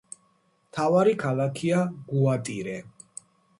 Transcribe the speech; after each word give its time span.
მთავარი 0.69 1.13
ქალაქია 1.25 1.83
გუატირე. 2.09 2.83